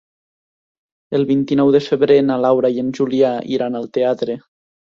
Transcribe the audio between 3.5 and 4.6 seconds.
iran al teatre.